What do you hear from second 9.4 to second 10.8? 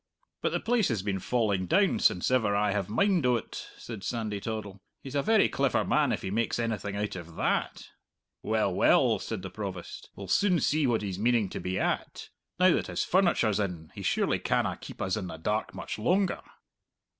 the Provost, "we'll soon